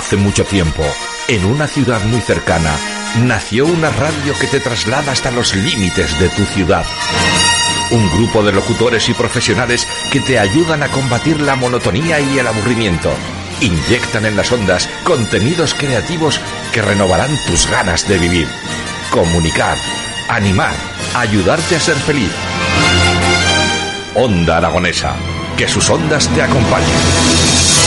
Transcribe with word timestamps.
Hace 0.00 0.16
mucho 0.16 0.44
tiempo, 0.44 0.82
en 1.28 1.44
una 1.44 1.66
ciudad 1.66 2.02
muy 2.04 2.22
cercana, 2.22 2.74
nació 3.26 3.66
una 3.66 3.90
radio 3.90 4.32
que 4.40 4.46
te 4.46 4.58
traslada 4.58 5.12
hasta 5.12 5.30
los 5.30 5.54
límites 5.54 6.18
de 6.18 6.30
tu 6.30 6.46
ciudad. 6.46 6.86
Un 7.90 8.10
grupo 8.16 8.42
de 8.42 8.50
locutores 8.50 9.10
y 9.10 9.12
profesionales 9.12 9.86
que 10.10 10.20
te 10.20 10.38
ayudan 10.38 10.82
a 10.82 10.88
combatir 10.88 11.38
la 11.42 11.54
monotonía 11.54 12.18
y 12.18 12.38
el 12.38 12.46
aburrimiento. 12.46 13.12
Inyectan 13.60 14.24
en 14.24 14.36
las 14.36 14.50
ondas 14.50 14.88
contenidos 15.04 15.74
creativos 15.74 16.40
que 16.72 16.80
renovarán 16.80 17.38
tus 17.46 17.70
ganas 17.70 18.08
de 18.08 18.18
vivir. 18.18 18.48
Comunicar, 19.10 19.76
animar, 20.30 20.74
ayudarte 21.14 21.76
a 21.76 21.80
ser 21.80 21.96
feliz. 21.96 22.32
Onda 24.14 24.56
Aragonesa. 24.56 25.14
Que 25.58 25.68
sus 25.68 25.90
ondas 25.90 26.26
te 26.28 26.40
acompañen. 26.40 27.79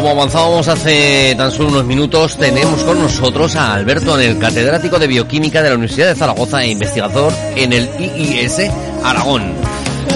Como 0.00 0.12
avanzábamos 0.12 0.66
hace 0.66 1.34
tan 1.36 1.52
solo 1.52 1.68
unos 1.68 1.84
minutos, 1.84 2.38
tenemos 2.38 2.82
con 2.84 2.98
nosotros 3.02 3.54
a 3.54 3.74
Alberto 3.74 4.18
el 4.18 4.38
catedrático 4.38 4.98
de 4.98 5.06
Bioquímica 5.06 5.60
de 5.60 5.68
la 5.68 5.74
Universidad 5.74 6.08
de 6.08 6.14
Zaragoza 6.14 6.64
e 6.64 6.70
investigador 6.70 7.30
en 7.54 7.74
el 7.74 7.86
IIS 7.98 8.70
Aragón. 9.04 9.52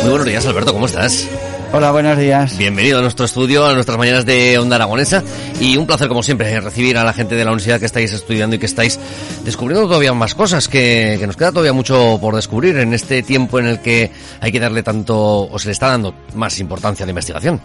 Muy 0.01 0.09
buenos 0.09 0.25
días, 0.27 0.47
Alberto, 0.47 0.73
¿cómo 0.73 0.87
estás? 0.87 1.29
Hola, 1.71 1.93
buenos 1.93 2.17
días. 2.17 2.57
Bienvenido 2.57 3.01
a 3.01 3.03
nuestro 3.03 3.27
estudio, 3.27 3.67
a 3.67 3.75
nuestras 3.75 3.99
mañanas 3.99 4.25
de 4.25 4.57
Onda 4.59 4.77
Aragonesa. 4.77 5.23
Y 5.61 5.77
un 5.77 5.87
placer, 5.87 6.09
como 6.09 6.23
siempre, 6.23 6.59
recibir 6.63 6.97
a 6.97 7.05
la 7.05 7.13
gente 7.13 7.35
de 7.35 7.45
la 7.45 7.51
universidad 7.51 7.79
que 7.79 7.85
estáis 7.85 8.11
estudiando 8.15 8.57
y 8.57 8.59
que 8.59 8.65
estáis 8.65 8.99
descubriendo 9.45 9.87
todavía 9.87 10.15
más 10.15 10.35
cosas, 10.35 10.67
que, 10.67 11.19
que 11.21 11.27
nos 11.27 11.37
queda 11.37 11.51
todavía 11.51 11.75
mucho 11.75 12.17
por 12.23 12.35
descubrir 12.35 12.79
en 12.79 12.95
este 12.95 13.23
tiempo 13.23 13.59
en 13.59 13.67
el 13.67 13.81
que 13.81 14.11
hay 14.41 14.51
que 14.51 14.61
darle 14.61 14.83
tanto, 14.83 15.43
o 15.43 15.59
se 15.59 15.67
le 15.67 15.73
está 15.73 15.89
dando 15.89 16.15
más 16.35 16.59
importancia 16.59 17.05
a 17.05 17.07
la 17.07 17.11
investigación. 17.11 17.61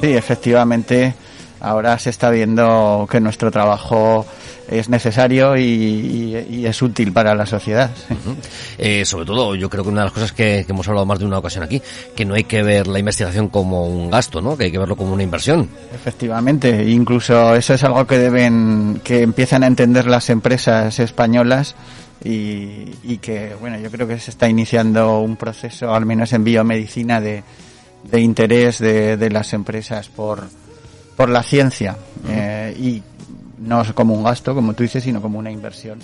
Sí, 0.00 0.14
efectivamente 0.14 1.14
ahora 1.60 1.98
se 1.98 2.10
está 2.10 2.30
viendo 2.30 3.06
que 3.10 3.20
nuestro 3.20 3.50
trabajo 3.50 4.26
es 4.68 4.88
necesario 4.88 5.56
y, 5.56 6.44
y, 6.50 6.66
es 6.66 6.82
útil 6.82 7.12
para 7.12 7.34
la 7.34 7.46
sociedad. 7.46 7.90
Uh 8.10 8.12
-huh. 8.12 8.36
eh, 8.76 9.04
sobre 9.04 9.24
todo, 9.24 9.54
yo 9.54 9.70
creo 9.70 9.82
que 9.82 9.90
una 9.90 10.02
de 10.02 10.06
las 10.06 10.12
cosas 10.12 10.32
que, 10.32 10.64
que, 10.66 10.72
hemos 10.72 10.86
hablado 10.88 11.06
más 11.06 11.18
de 11.18 11.24
una 11.24 11.38
ocasión 11.38 11.64
aquí, 11.64 11.80
que 12.14 12.24
no 12.24 12.34
hay 12.34 12.44
que 12.44 12.62
ver 12.62 12.86
la 12.86 12.98
investigación 12.98 13.48
como 13.48 13.86
un 13.86 14.10
gasto, 14.10 14.40
¿no? 14.42 14.56
Que 14.56 14.64
hay 14.64 14.72
que 14.72 14.78
verlo 14.78 14.96
como 14.96 15.14
una 15.14 15.22
inversión. 15.22 15.68
Efectivamente, 15.94 16.84
incluso 16.90 17.54
eso 17.54 17.74
es 17.74 17.82
algo 17.82 18.06
que 18.06 18.18
deben, 18.18 19.00
que 19.02 19.22
empiezan 19.22 19.62
a 19.62 19.66
entender 19.66 20.06
las 20.06 20.28
empresas 20.28 20.98
españolas 20.98 21.74
y, 22.22 22.90
y 23.04 23.18
que, 23.22 23.54
bueno, 23.58 23.78
yo 23.78 23.90
creo 23.90 24.06
que 24.06 24.18
se 24.18 24.30
está 24.30 24.48
iniciando 24.48 25.20
un 25.20 25.36
proceso, 25.36 25.94
al 25.94 26.04
menos 26.04 26.32
en 26.34 26.44
biomedicina, 26.44 27.22
de, 27.22 27.42
de 28.04 28.20
interés 28.20 28.78
de, 28.78 29.16
de 29.16 29.30
las 29.30 29.54
empresas 29.54 30.08
por, 30.08 30.44
por 31.18 31.28
la 31.28 31.42
ciencia 31.42 31.96
uh 31.98 32.28
-huh. 32.28 32.32
eh, 32.32 32.76
y 32.78 33.02
no 33.58 33.84
como 33.92 34.14
un 34.14 34.22
gasto, 34.22 34.54
como 34.54 34.72
tú 34.72 34.84
dices, 34.84 35.02
sino 35.02 35.20
como 35.20 35.38
una 35.38 35.50
inversión. 35.50 35.98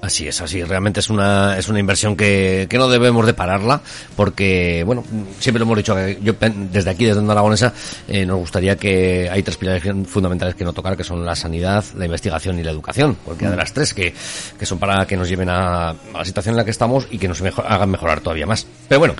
Así 0.00 0.26
es, 0.26 0.40
así 0.40 0.64
realmente 0.64 0.98
es 0.98 1.10
una 1.10 1.56
es 1.56 1.68
una 1.68 1.78
inversión 1.78 2.16
que, 2.16 2.66
que 2.68 2.76
no 2.76 2.88
debemos 2.88 3.24
de 3.24 3.34
pararla 3.34 3.80
porque 4.16 4.82
bueno 4.84 5.04
siempre 5.38 5.60
lo 5.60 5.64
hemos 5.64 5.76
dicho 5.76 5.96
yo 6.20 6.34
desde 6.72 6.90
aquí 6.90 7.04
desde 7.04 7.20
Onda 7.20 7.34
Aragonesa 7.34 7.72
eh, 8.08 8.26
nos 8.26 8.38
gustaría 8.38 8.76
que 8.76 9.30
hay 9.30 9.44
tres 9.44 9.56
pilares 9.56 9.84
fundamentales 10.08 10.56
que 10.56 10.64
no 10.64 10.72
tocar 10.72 10.96
que 10.96 11.04
son 11.04 11.24
la 11.24 11.36
sanidad, 11.36 11.84
la 11.96 12.06
investigación 12.06 12.58
y 12.58 12.64
la 12.64 12.72
educación 12.72 13.16
cualquiera 13.24 13.52
de 13.52 13.56
las 13.56 13.72
tres 13.72 13.94
que, 13.94 14.12
que 14.58 14.66
son 14.66 14.80
para 14.80 15.06
que 15.06 15.16
nos 15.16 15.28
lleven 15.28 15.48
a, 15.48 15.90
a 15.90 15.96
la 16.12 16.24
situación 16.24 16.54
en 16.54 16.56
la 16.56 16.64
que 16.64 16.72
estamos 16.72 17.06
y 17.08 17.18
que 17.18 17.28
nos 17.28 17.40
mejor, 17.40 17.64
hagan 17.68 17.88
mejorar 17.88 18.22
todavía 18.22 18.46
más 18.46 18.66
pero 18.88 18.98
bueno 18.98 19.14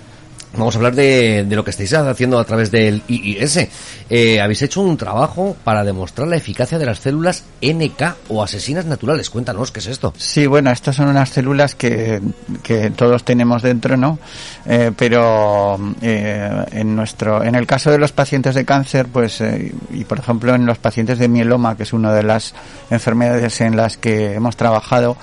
Vamos 0.54 0.74
a 0.74 0.78
hablar 0.78 0.94
de, 0.94 1.44
de, 1.44 1.56
lo 1.56 1.64
que 1.64 1.70
estáis 1.70 1.94
haciendo 1.94 2.38
a 2.38 2.44
través 2.44 2.70
del 2.70 3.02
IIS. 3.08 3.68
Eh, 4.10 4.38
habéis 4.38 4.60
hecho 4.60 4.82
un 4.82 4.98
trabajo 4.98 5.56
para 5.64 5.82
demostrar 5.82 6.28
la 6.28 6.36
eficacia 6.36 6.78
de 6.78 6.84
las 6.84 6.98
células 6.98 7.44
NK 7.62 8.16
o 8.28 8.42
asesinas 8.42 8.84
naturales. 8.84 9.30
Cuéntanos, 9.30 9.72
¿qué 9.72 9.80
es 9.80 9.86
esto? 9.86 10.12
Sí, 10.18 10.46
bueno, 10.46 10.70
estas 10.70 10.96
son 10.96 11.08
unas 11.08 11.30
células 11.30 11.74
que, 11.74 12.20
que 12.62 12.90
todos 12.90 13.24
tenemos 13.24 13.62
dentro, 13.62 13.96
¿no? 13.96 14.18
Eh, 14.66 14.92
pero 14.94 15.78
eh, 16.02 16.64
en 16.72 16.94
nuestro, 16.94 17.42
en 17.42 17.54
el 17.54 17.66
caso 17.66 17.90
de 17.90 17.96
los 17.96 18.12
pacientes 18.12 18.54
de 18.54 18.66
cáncer, 18.66 19.06
pues, 19.10 19.40
eh, 19.40 19.72
y 19.90 20.04
por 20.04 20.18
ejemplo 20.18 20.54
en 20.54 20.66
los 20.66 20.76
pacientes 20.76 21.18
de 21.18 21.28
mieloma, 21.28 21.78
que 21.78 21.84
es 21.84 21.94
una 21.94 22.12
de 22.12 22.24
las 22.24 22.54
enfermedades 22.90 23.60
en 23.62 23.76
las 23.76 23.96
que 23.96 24.34
hemos 24.34 24.56
trabajado 24.56 25.16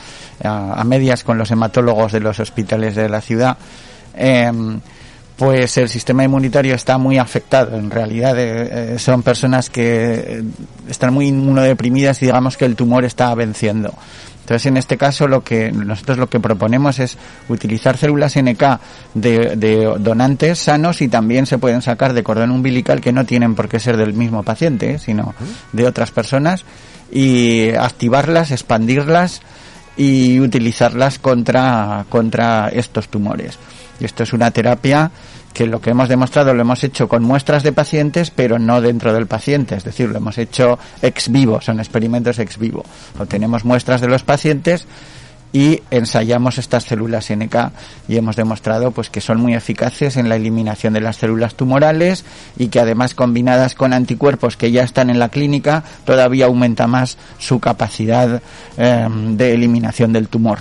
a, 0.44 0.84
medias 0.84 1.24
con 1.24 1.38
los 1.38 1.52
hematólogos 1.52 2.12
de 2.12 2.20
los 2.20 2.40
hospitales 2.40 2.96
de 2.96 3.10
la 3.10 3.22
ciudad, 3.22 3.58
pues 5.40 5.78
el 5.78 5.88
sistema 5.88 6.26
inmunitario 6.26 6.76
está 6.76 6.98
muy 6.98 7.18
afectado. 7.18 7.78
En 7.78 7.90
realidad 7.90 8.38
eh, 8.38 9.00
son 9.00 9.24
personas 9.24 9.70
que 9.70 10.16
eh, 10.16 10.44
están 10.90 11.14
muy 11.14 11.28
inmunodeprimidas 11.28 12.22
y 12.22 12.26
digamos 12.26 12.58
que 12.58 12.66
el 12.66 12.76
tumor 12.76 13.06
está 13.06 13.34
venciendo. 13.36 13.94
Entonces, 14.42 14.66
en 14.66 14.76
este 14.76 14.98
caso, 14.98 15.30
lo 15.30 15.42
que 15.42 15.72
nosotros 15.72 16.18
lo 16.18 16.28
que 16.28 16.42
proponemos 16.42 17.00
es 17.00 17.18
utilizar 17.48 17.96
células 17.96 18.36
NK 18.36 18.80
de, 19.14 19.56
de, 19.56 19.96
donantes 20.00 20.60
sanos 20.60 21.02
y 21.02 21.08
también 21.08 21.46
se 21.46 21.58
pueden 21.58 21.82
sacar 21.82 22.12
de 22.12 22.22
cordón 22.22 22.52
umbilical 22.52 23.00
que 23.00 23.14
no 23.14 23.26
tienen 23.26 23.56
por 23.56 23.70
qué 23.70 23.80
ser 23.80 23.96
del 23.96 24.14
mismo 24.14 24.44
paciente, 24.44 25.00
sino 25.00 25.36
de 25.72 25.88
otras 25.88 26.12
personas 26.12 26.66
y 27.12 27.70
activarlas, 27.70 28.52
expandirlas 28.52 29.42
y 30.00 30.40
utilizarlas 30.40 31.20
contra, 31.20 32.06
contra 32.08 32.70
estos 32.70 33.10
tumores. 33.10 33.60
Y 34.00 34.06
esto 34.06 34.24
es 34.24 34.32
una 34.32 34.50
terapia 34.50 35.12
que 35.54 35.66
lo 35.66 35.82
que 35.82 35.90
hemos 35.90 36.08
demostrado 36.08 36.54
lo 36.54 36.62
hemos 36.62 36.86
hecho 36.86 37.10
con 37.10 37.22
muestras 37.22 37.64
de 37.64 37.74
pacientes, 37.74 38.32
pero 38.32 38.60
no 38.60 38.80
dentro 38.80 39.12
del 39.12 39.28
paciente, 39.28 39.76
es 39.76 39.84
decir, 39.84 40.08
lo 40.08 40.18
hemos 40.18 40.38
hecho 40.38 40.80
ex 41.02 41.30
vivo, 41.30 41.60
son 41.60 41.82
experimentos 41.82 42.40
ex 42.40 42.58
vivo. 42.58 42.86
Obtenemos 43.20 43.66
muestras 43.66 44.00
de 44.00 44.08
los 44.08 44.24
pacientes 44.24 44.88
y 45.52 45.82
ensayamos 45.92 46.58
estas 46.58 46.84
células 46.84 47.30
NK 47.32 47.72
y 48.08 48.18
hemos 48.18 48.36
demostrado 48.36 48.92
pues 48.92 49.10
que 49.10 49.22
son 49.22 49.40
muy 49.40 49.56
eficaces 49.56 50.18
en 50.18 50.30
la 50.30 50.36
eliminación 50.36 50.94
de 50.94 51.02
las 51.02 51.18
células 51.18 51.56
tumorales 51.56 52.26
y 52.58 52.68
que 52.68 52.80
además 52.80 53.16
combinadas 53.16 53.76
con 53.76 53.94
anticuerpos 53.94 54.58
que 54.58 54.72
ya 54.72 54.84
están 54.84 55.10
en 55.10 55.20
la 55.20 55.30
clínica 55.30 55.84
todavía 56.06 56.46
aumenta 56.46 56.88
más 56.88 57.18
su 57.40 57.60
capacidad 57.60 58.42
eh, 58.78 59.08
de 59.10 59.54
eliminación 59.54 60.14
del 60.14 60.28
tumor 60.28 60.60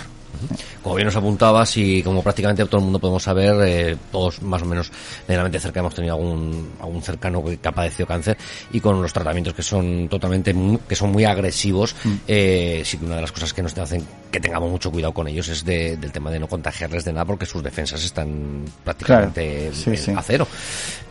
como 0.81 0.95
bien 0.95 1.05
nos 1.05 1.15
apuntabas 1.15 1.75
y 1.77 2.03
como 2.03 2.23
prácticamente 2.23 2.65
todo 2.65 2.77
el 2.77 2.83
mundo 2.83 2.99
podemos 2.99 3.23
saber, 3.23 3.55
eh, 3.67 3.97
todos 4.11 4.41
más 4.41 4.61
o 4.61 4.65
menos 4.65 4.91
medianamente 5.27 5.59
cerca 5.59 5.79
hemos 5.79 5.95
tenido 5.95 6.15
algún, 6.15 6.73
algún 6.79 7.01
cercano 7.01 7.43
que 7.43 7.59
ha 7.67 7.71
padecido 7.71 8.07
cáncer 8.07 8.37
y 8.71 8.79
con 8.79 9.01
los 9.01 9.13
tratamientos 9.13 9.53
que 9.53 9.63
son 9.63 10.07
totalmente, 10.09 10.55
que 10.87 10.95
son 10.95 11.11
muy 11.11 11.25
agresivos, 11.25 11.95
mm. 12.03 12.13
eh, 12.27 12.81
sí 12.85 12.97
que 12.97 13.05
una 13.05 13.15
de 13.15 13.21
las 13.21 13.31
cosas 13.31 13.53
que 13.53 13.61
nos 13.61 13.77
hacen 13.77 14.05
que 14.31 14.39
tengamos 14.39 14.69
mucho 14.69 14.91
cuidado 14.91 15.13
con 15.13 15.27
ellos 15.27 15.47
es 15.47 15.65
de, 15.65 15.97
del 15.97 16.11
tema 16.11 16.29
de 16.29 16.39
no 16.39 16.47
contagiarles 16.47 17.05
de 17.05 17.13
nada 17.13 17.25
porque 17.25 17.45
sus 17.45 17.63
defensas 17.63 18.03
están 18.03 18.65
prácticamente 18.83 19.71
claro, 19.71 19.75
sí, 19.75 19.97
sí. 19.97 20.11
a 20.15 20.21
cero. 20.21 20.47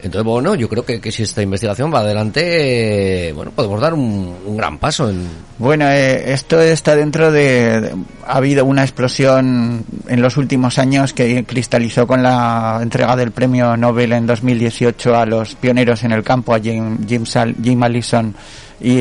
Entonces, 0.00 0.25
bueno, 0.25 0.54
yo 0.54 0.69
creo 0.69 0.84
que, 0.84 1.00
que 1.00 1.10
si 1.10 1.25
esta 1.25 1.42
investigación 1.42 1.92
va 1.92 2.00
adelante, 2.00 3.28
eh, 3.28 3.32
bueno, 3.32 3.50
podemos 3.50 3.80
dar 3.80 3.94
un, 3.94 4.36
un 4.46 4.56
gran 4.56 4.78
paso 4.78 5.10
en... 5.10 5.26
Bueno, 5.58 5.88
eh, 5.88 6.32
esto 6.32 6.60
está 6.60 6.94
dentro 6.94 7.32
de, 7.32 7.80
de, 7.80 7.94
ha 8.25 8.36
habido 8.36 8.64
una 8.64 8.82
explosión 8.82 9.17
en 9.26 9.84
los 10.08 10.36
últimos 10.36 10.78
años 10.78 11.12
que 11.12 11.44
cristalizó 11.44 12.06
con 12.06 12.22
la 12.22 12.78
entrega 12.82 13.16
del 13.16 13.32
premio 13.32 13.76
Nobel 13.76 14.12
en 14.12 14.26
2018 14.26 15.16
a 15.16 15.26
los 15.26 15.54
pioneros 15.54 16.04
en 16.04 16.12
el 16.12 16.22
campo, 16.22 16.54
a 16.54 16.60
Jim, 16.60 16.98
Jim, 17.06 17.82
Allison 17.82 18.34
y, 18.80 19.00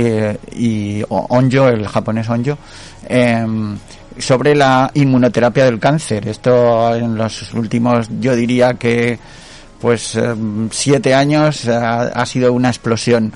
y 0.56 1.04
Onjo, 1.10 1.68
el 1.70 1.88
japonés 1.88 2.30
Onjo. 2.30 2.58
Eh, 3.08 3.46
sobre 4.20 4.56
la 4.56 4.92
inmunoterapia 4.94 5.66
del 5.66 5.80
cáncer. 5.80 6.28
Esto 6.28 6.96
en 6.96 7.16
los 7.16 7.54
últimos, 7.54 8.08
yo 8.20 8.36
diría 8.36 8.74
que, 8.76 9.20
pues, 9.80 10.16
em, 10.16 10.70
siete 10.72 11.14
años 11.14 11.68
ha, 11.68 12.26
sido 12.26 12.54
una 12.54 12.70
explosión. 12.70 13.34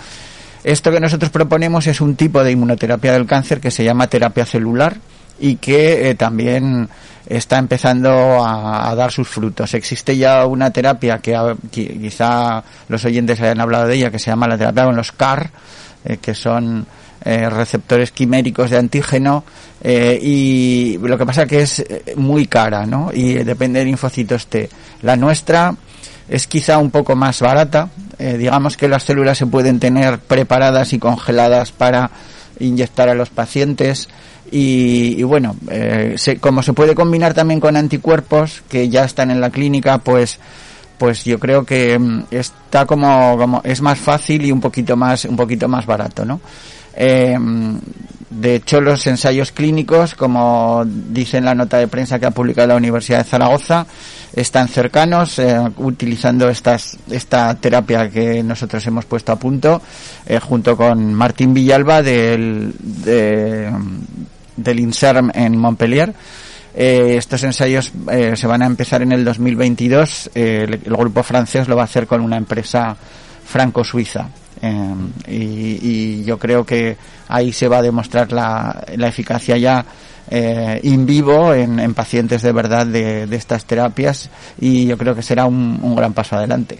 Esto 0.63 0.91
que 0.91 0.99
nosotros 0.99 1.31
proponemos 1.31 1.87
es 1.87 2.01
un 2.01 2.15
tipo 2.15 2.43
de 2.43 2.51
inmunoterapia 2.51 3.13
del 3.13 3.25
cáncer 3.25 3.59
que 3.59 3.71
se 3.71 3.83
llama 3.83 4.07
terapia 4.07 4.45
celular 4.45 4.97
y 5.39 5.55
que 5.55 6.09
eh, 6.09 6.15
también 6.15 6.87
está 7.27 7.57
empezando 7.57 8.45
a, 8.45 8.93
dar 8.95 9.11
sus 9.11 9.27
frutos. 9.27 9.73
Existe 9.73 10.17
ya 10.17 10.45
una 10.45 10.71
terapia 10.71 11.19
que, 11.19 11.55
quizá 11.71 12.63
los 12.89 13.05
oyentes 13.05 13.39
hayan 13.41 13.61
hablado 13.61 13.87
de 13.87 13.95
ella, 13.95 14.11
que 14.11 14.19
se 14.19 14.31
llama 14.31 14.47
la 14.47 14.57
terapia 14.57 14.85
con 14.85 14.95
los 14.95 15.11
CAR, 15.11 15.49
eh, 16.03 16.17
que 16.17 16.33
son 16.33 16.85
eh, 17.23 17.49
receptores 17.49 18.11
quiméricos 18.11 18.69
de 18.69 18.77
antígeno 18.77 19.43
y 19.83 20.99
lo 21.01 21.17
que 21.17 21.25
pasa 21.25 21.47
que 21.47 21.61
es 21.61 21.83
muy 22.15 22.45
cara, 22.45 22.85
¿no? 22.85 23.09
Y 23.11 23.33
depende 23.35 23.79
del 23.79 23.87
linfocitos 23.87 24.45
T. 24.45 24.69
La 25.01 25.15
nuestra 25.15 25.73
es 26.29 26.45
quizá 26.45 26.77
un 26.77 26.91
poco 26.91 27.15
más 27.15 27.41
barata. 27.41 27.89
digamos 28.19 28.77
que 28.77 28.87
las 28.87 29.03
células 29.03 29.39
se 29.39 29.47
pueden 29.47 29.79
tener 29.79 30.19
preparadas 30.19 30.93
y 30.93 30.99
congeladas 30.99 31.71
para 31.71 32.11
inyectar 32.59 33.09
a 33.09 33.15
los 33.15 33.29
pacientes 33.29 34.07
y, 34.51 35.23
bueno, 35.23 35.55
eh, 35.69 36.17
como 36.39 36.61
se 36.61 36.73
puede 36.73 36.93
combinar 36.93 37.33
también 37.33 37.59
con 37.59 37.77
anticuerpos 37.77 38.63
que 38.69 38.89
ya 38.89 39.05
están 39.05 39.31
en 39.31 39.41
la 39.41 39.49
clínica, 39.49 39.97
pues 39.99 40.39
pues 40.97 41.23
yo 41.25 41.39
creo 41.39 41.65
que 41.65 41.97
mm, 41.97 42.25
está 42.29 42.85
como, 42.85 43.35
como 43.35 43.61
es 43.63 43.81
más 43.81 43.97
fácil 43.97 44.45
y 44.45 44.51
un 44.51 44.61
poquito 44.61 44.95
más 44.95 45.25
un 45.25 45.35
poquito 45.35 45.67
más 45.67 45.85
barato, 45.87 46.25
¿no? 46.25 46.39
Eh, 46.93 47.35
de 48.31 48.55
hecho, 48.55 48.79
los 48.79 49.05
ensayos 49.07 49.51
clínicos, 49.51 50.15
como 50.15 50.83
dice 50.85 51.37
en 51.37 51.45
la 51.45 51.53
nota 51.53 51.77
de 51.77 51.89
prensa 51.89 52.17
que 52.17 52.25
ha 52.25 52.31
publicado 52.31 52.69
la 52.69 52.75
Universidad 52.77 53.17
de 53.17 53.23
Zaragoza, 53.25 53.85
están 54.33 54.69
cercanos, 54.69 55.37
eh, 55.37 55.59
utilizando 55.77 56.49
estas, 56.49 56.97
esta 57.09 57.53
terapia 57.55 58.09
que 58.09 58.41
nosotros 58.41 58.87
hemos 58.87 59.03
puesto 59.03 59.33
a 59.33 59.35
punto, 59.35 59.81
eh, 60.25 60.39
junto 60.39 60.77
con 60.77 61.13
Martín 61.13 61.53
Villalba 61.53 62.01
del, 62.01 62.73
del 64.55 64.79
INSERM 64.79 65.31
en 65.33 65.57
Montpellier. 65.57 66.13
Eh, 66.73 67.15
estos 67.17 67.43
ensayos 67.43 67.91
eh, 68.09 68.35
se 68.35 68.47
van 68.47 68.61
a 68.61 68.65
empezar 68.65 69.01
en 69.01 69.11
el 69.11 69.25
2022. 69.25 70.31
Eh, 70.33 70.65
el, 70.69 70.95
grupo 70.95 71.23
francés 71.23 71.67
lo 71.67 71.75
va 71.75 71.83
a 71.83 71.85
hacer 71.85 72.07
con 72.07 72.21
una 72.21 72.37
empresa 72.37 72.95
franco-suiza. 73.45 74.29
Y, 75.27 76.23
yo 76.23 76.37
creo 76.37 76.63
que 76.63 76.95
ahí 77.27 77.51
se 77.51 77.67
va 77.67 77.79
a 77.79 77.81
demostrar 77.81 78.31
la, 78.31 78.85
la 78.95 79.07
eficacia 79.07 79.57
ya 79.57 79.83
in 80.83 81.05
vivo 81.07 81.53
en, 81.53 81.93
pacientes 81.95 82.43
de 82.43 82.51
verdad 82.51 82.85
de, 82.85 83.23
estas 83.35 83.65
terapias 83.65 84.29
y 84.59 84.85
yo 84.85 84.97
creo 84.97 85.15
que 85.15 85.23
será 85.23 85.45
un, 85.45 85.79
un 85.81 85.95
gran 85.95 86.13
paso 86.13 86.35
adelante. 86.35 86.77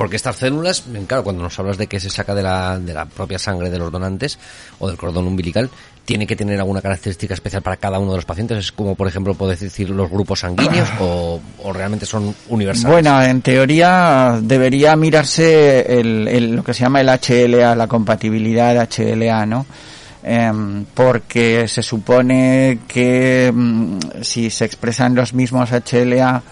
Porque 0.00 0.16
estas 0.16 0.36
células, 0.36 0.84
claro, 1.06 1.22
cuando 1.22 1.42
nos 1.42 1.58
hablas 1.58 1.76
de 1.76 1.86
que 1.86 2.00
se 2.00 2.08
saca 2.08 2.34
de 2.34 2.42
la, 2.42 2.78
de 2.78 2.94
la 2.94 3.04
propia 3.04 3.38
sangre 3.38 3.68
de 3.68 3.78
los 3.78 3.92
donantes 3.92 4.38
o 4.78 4.88
del 4.88 4.96
cordón 4.96 5.26
umbilical, 5.26 5.68
tiene 6.04 6.26
que 6.26 6.36
tener 6.36 6.58
alguna 6.58 6.80
característica 6.80 7.34
especial 7.34 7.62
para 7.62 7.76
cada 7.76 7.98
uno 7.98 8.12
de 8.12 8.18
los 8.18 8.24
pacientes. 8.24 8.58
Es 8.58 8.72
como, 8.72 8.94
por 8.94 9.06
ejemplo, 9.06 9.34
puedes 9.34 9.60
decir 9.60 9.90
los 9.90 10.10
grupos 10.10 10.40
sanguíneos 10.40 10.88
o, 11.00 11.40
realmente 11.72 12.06
son 12.06 12.34
universales. 12.48 12.90
Bueno, 12.92 13.22
en 13.22 13.42
teoría 13.42 14.38
debería 14.42 14.96
mirarse 14.96 16.00
el, 16.00 16.56
lo 16.56 16.64
que 16.64 16.74
se 16.74 16.82
llama 16.82 17.00
el 17.00 17.08
HLA, 17.08 17.74
la 17.74 17.86
compatibilidad 17.86 18.88
HLA, 18.88 19.46
¿no? 19.46 19.66
Em, 20.22 20.84
porque 20.92 21.66
se 21.66 21.82
supone 21.82 22.80
que 22.86 23.50
mm, 23.54 23.98
si 24.20 24.50
se 24.50 24.66
expresan 24.66 25.14
los 25.14 25.32
mismos 25.32 25.70
HLA 25.70 26.42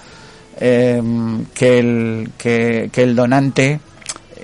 Em, 0.60 1.44
que, 1.54 1.78
el, 1.78 2.30
que, 2.36 2.90
el 2.96 3.14
donante 3.14 3.78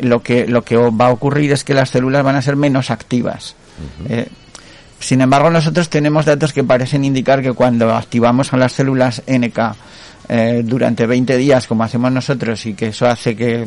lo 0.01 0.23
que, 0.23 0.47
lo 0.47 0.63
que 0.63 0.77
va 0.77 1.07
a 1.07 1.11
ocurrir 1.11 1.51
es 1.51 1.65
que 1.65 1.75
las 1.75 1.91
células 1.91 2.23
van 2.23 2.37
a 2.37 2.43
ser 2.43 2.55
menos 2.55 2.91
activas. 2.91 3.57
Eh, 4.09 4.29
sin 5.05 5.21
embargo, 5.21 5.51
nosotros 5.51 5.89
tenemos 5.89 6.25
datos 6.25 6.53
que 6.53 6.65
parecen 6.65 7.05
indicar 7.05 7.43
que 7.43 7.53
cuando 7.53 7.95
activamos 7.95 8.53
a 8.53 8.57
las 8.57 8.73
células 8.73 9.23
NK 9.27 9.59
eh, 10.29 10.63
durante 10.65 11.07
20 11.07 11.37
días, 11.37 11.67
como 11.67 11.85
hacemos 11.85 12.11
nosotros, 12.11 12.65
y 12.67 12.75
que 12.75 12.87
eso 12.87 13.07
hace 13.07 13.37
que 13.37 13.63
eh, 13.63 13.67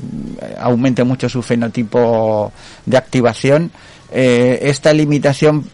aumente 0.59 1.03
mucho 1.03 1.29
su 1.29 1.41
fenotipo 1.41 2.51
de 2.85 2.97
activación, 2.97 3.71
esta 4.09 4.93
limitación 4.93 5.65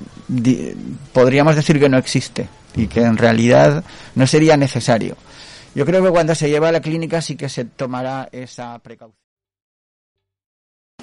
podríamos 1.14 1.56
decir 1.56 1.80
que 1.80 1.88
no 1.88 2.00
existe 2.00 2.48
y 2.76 2.88
que 2.88 3.02
en 3.02 3.18
realidad 3.18 3.84
no 4.16 4.26
sería 4.26 4.58
necesario. 4.58 5.16
Yo 5.76 5.86
creo 5.86 6.04
que 6.04 6.10
cuando 6.10 6.36
se 6.36 6.50
lleva 6.50 6.70
a 6.70 6.72
la 6.72 6.82
clínica 6.82 7.22
sí 7.22 7.36
que 7.36 7.50
se 7.50 7.66
tomará 7.66 8.30
esa 8.32 8.78
precaución. 8.80 9.23